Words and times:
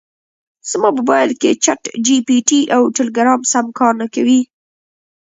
زما 0.69 0.89
مبایل 0.97 1.31
کې 1.41 1.51
چټ 1.63 1.81
جي 2.05 2.17
پي 2.27 2.37
ټي 2.47 2.59
او 2.75 2.81
ټیلیګرام 2.95 3.41
سم 3.51 3.65
کار 3.79 3.93
نکوي 4.01 4.39